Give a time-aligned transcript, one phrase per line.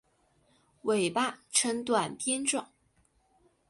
[0.81, 2.71] 尾巴呈短鞭状。